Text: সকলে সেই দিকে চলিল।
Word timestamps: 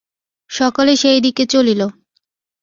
সকলে 0.49 0.93
সেই 0.95 1.19
দিকে 1.21 1.43
চলিল। 1.45 1.81